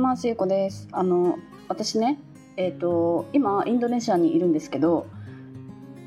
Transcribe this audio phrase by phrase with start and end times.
[0.00, 1.38] ますゆうこですあの
[1.68, 2.18] 私ね
[2.56, 5.06] えっ、ー、と今インドネシアにいるんですけど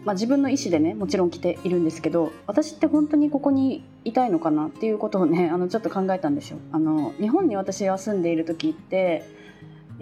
[0.06, 6.58] まあ、自分の意思でねもちろん来ているんですけど私って本当にここにいたいのかなっていうことをねあのちょっと考えたんですよ。
[6.72, 9.24] あの日本に私は住んでいる時って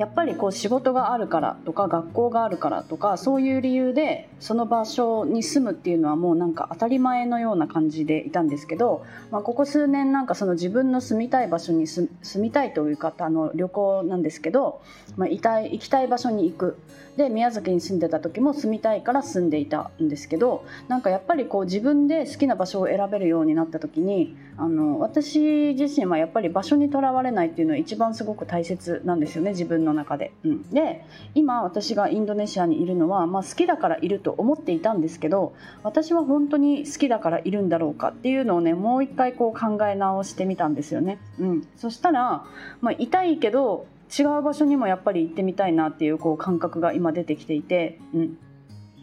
[0.02, 14.81] やっぱりこう仕事があるからとか学校があるからとかそういう理由でその場所に住むっていうのはもうなんか当たり前のような感じでいたんですけど、まあ、ここ数年なんかその自分の住みたい場所に住みたいという方の旅行なんですけど、
[15.17, 16.77] まあ、いたい行きたい場所に行く。
[17.17, 30.31] で宮崎に住んでた時も住みたいから住んでいたんですけどなんかやっぱりこう自分で好きな場所を選べるようになった時にあの私自身はやっぱり場所にとらわれないっていうのは一番すごく大切なんですよね自分のの中で。
[30.44, 31.05] うん、で
[31.36, 41.20] 今私がインドネシアにいるのは、まあ、好きだからいると思っていたんですけど私は本当に好きだからいるんだろうかっていうのをねもう一回こう考え直してみたんですよね。
[41.39, 42.45] うん、そしたら、
[42.81, 43.86] まあ、痛いけど
[44.17, 48.38] 違う場所にもやっぱり行ってみたいなっていうこう感覚が今出てきていて、うん、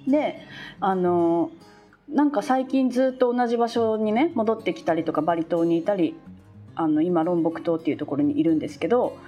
[0.07, 0.41] で
[0.81, 1.51] あの
[2.09, 6.15] なんか最近ずっと同じ場所にね戻ってきたりとかバリ島にいたり
[6.75, 9.19] あの今ロンボク島っていうところにいるんですけど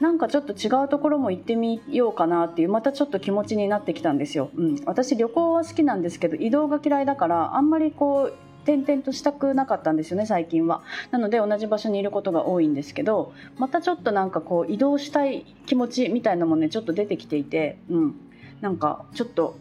[0.00, 4.50] なんかちょっと違うところも行ってみようかなっていうまたちょっと気持ちになってきたんですよ。
[4.56, 10.82] うん、私旅行は好きなんですけど移動が嫌いだからあんまりこう転々としたくなかったんですよね最近は。
[11.10, 18.14] なので同じ場所にいることが多いんですけどまたちょっとなんかこう移動したい気持ちみたいなのもねちょっと出てきていてうん。
[18.60, 19.56] なんかちょっと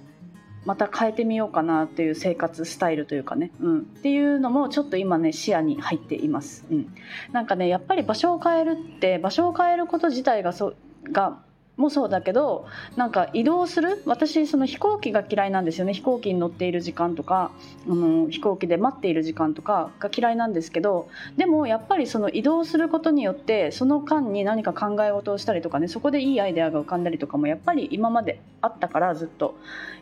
[0.65, 6.93] また変えてみようかなっていう生活スタイルというかね、うん、っていうのもちょっと今ね視野に入っています、うん、
[7.31, 10.73] なんかねやっぱり場所を変えるって場所を変えること自体がそ
[11.11, 11.39] が
[11.79, 14.03] もそうだけどなんか移動する？
[14.05, 15.93] 私その飛行機が嫌いなんですよね。
[15.93, 17.51] 飛行機に乗っている時間とか
[17.89, 29.55] あの飛行機で待っている時間とかが嫌いなんですけどでもやっぱりその移動することによってその間に何か考え事をしたりとかねそこでいいアイデアが浮かんだりとかもやっぱり今まであったからずっと。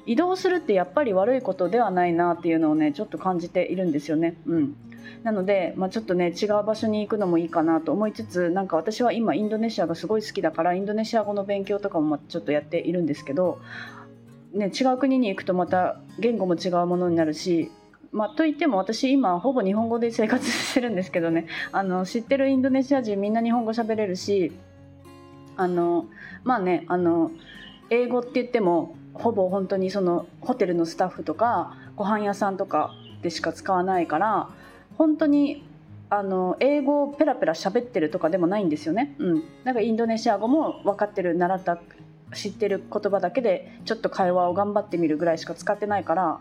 [0.08, 4.38] 移動するってやっぱり悪いことではないなっていうのをねちょっと感じているんですよね。
[4.48, 4.76] うん。
[5.24, 13.60] なので、まあ、ちょっとね違う場所に行くのもいいかなと思いつつなんか私は今インドネシアがすごい好きだからインドネシア語の勉強とかもちょっとやっているんですけど、
[14.54, 17.72] ね、違う国に行くとまた言語も違うものになるし
[18.12, 21.46] まあ、といっても私今ほぼ日本語で生活してるんですけどね。
[21.72, 24.54] あの知ってるインドネシア人みんな日本語喋れるし
[25.58, 26.06] あの
[26.44, 27.32] まあねあの
[27.90, 32.92] 英語って言ってもほぼ本当にそのホテルのスタッフとかご飯屋さんとか
[33.22, 34.50] でしか使わないから
[34.98, 35.64] 本当に
[36.10, 39.16] あの英語をペラペラ喋ってるとかでもないんですよね。
[39.20, 41.80] うん、なんかインドネシア語も分かってる習った
[42.34, 46.40] 知ってる言葉だけでちょっと会話を頑張ってみるぐらいしか使ってないから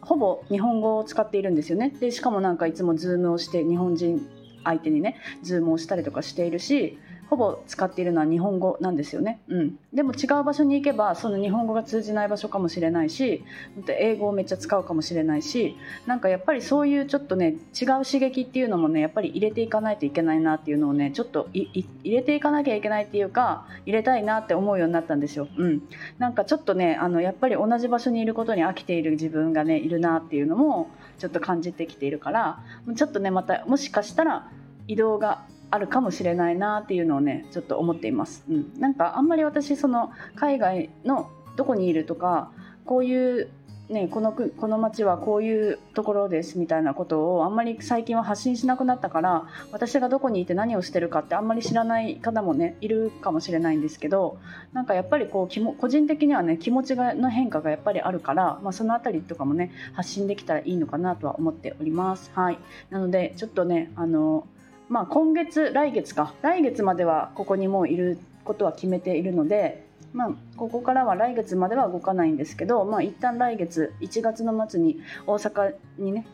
[0.00, 1.90] ほぼ日本語を使っているんですよね。
[2.00, 4.26] でしかもなんかいつもズームをして日本人
[4.64, 6.98] 相手にねズームをしたりとかしているし
[7.28, 13.44] ほぼ使っているのは日本語なんですよね、うん、でも違う場所に行けばその日本語が通じない場所かもしれないし
[13.88, 15.76] 英語をめっちゃ使うかもしれないし
[16.06, 25.82] なんかやっぱりそういうちょっとね違う刺激っていうのもねやっぱり入れていかないといけないなっていうのをねちょっと入れていかなきゃいけないっていうか入れたいなって思うようになったんですよ、うん、
[26.18, 32.60] なんかちょっとねあのやっぱり同じ場所にいることに飽きている自分がねいるなっていうのもちょっと感じてきているから
[32.94, 34.48] ちょっとねまたもしかしたら
[34.88, 38.44] 移動があるかもしれないなっていうのをねちょっと思っています。
[38.48, 42.50] うん、なんかあんまり私その海外のどこにいるとか
[42.84, 43.50] こういう
[43.88, 54.38] ね、このこの町はこういうところですみたいなことをあんまり最近は発信しなくなったから私がどこにいて何をしてるかってあんまり知らない方もねいるかもしれないんですけど
[54.72, 62.32] なんかやっぱりこう個人的にはね気持ちがの変化がやっぱりあるから、まあ、その辺りとかもね発信できたらいいのかなとは思っております。
[62.34, 62.58] はい、
[62.90, 64.48] なのでちょっとねあの
[64.88, 66.32] まあ、今月来月か。
[66.42, 76.26] 来月まではここにもういることは決めているので、まあ、ここからは来月までは動かないんですけど、まあ、一旦来月1月の末に大阪にね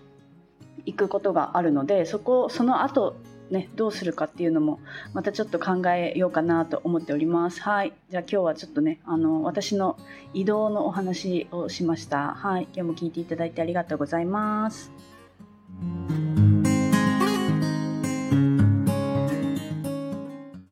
[0.84, 3.16] 行くことがあるのでそこその後
[3.50, 4.80] ねどうするかっていうのも
[5.14, 7.60] またちょっと考えようかなと思っております。
[7.60, 7.92] はい。
[8.08, 9.98] じゃあ今日はちょっとねあの私の
[10.32, 12.34] 移動のお話をしました。
[12.34, 12.68] はい。
[12.74, 15.11] 今日も聞いていただいてありがとうございます。